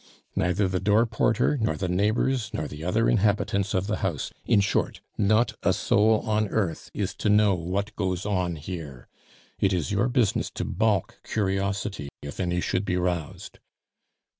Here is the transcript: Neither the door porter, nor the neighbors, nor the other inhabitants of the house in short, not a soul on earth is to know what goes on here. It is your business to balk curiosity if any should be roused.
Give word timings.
Neither 0.35 0.67
the 0.67 0.79
door 0.79 1.05
porter, 1.05 1.59
nor 1.61 1.77
the 1.77 1.87
neighbors, 1.87 2.49
nor 2.55 2.67
the 2.67 2.83
other 2.83 3.07
inhabitants 3.07 3.75
of 3.75 3.85
the 3.85 3.97
house 3.97 4.31
in 4.47 4.59
short, 4.59 4.99
not 5.15 5.53
a 5.61 5.73
soul 5.73 6.21
on 6.27 6.47
earth 6.47 6.89
is 6.95 7.13
to 7.17 7.29
know 7.29 7.53
what 7.53 7.95
goes 7.95 8.25
on 8.25 8.55
here. 8.55 9.07
It 9.59 9.71
is 9.73 9.91
your 9.91 10.07
business 10.09 10.49
to 10.55 10.65
balk 10.65 11.17
curiosity 11.23 12.09
if 12.23 12.39
any 12.39 12.61
should 12.61 12.83
be 12.83 12.97
roused. 12.97 13.59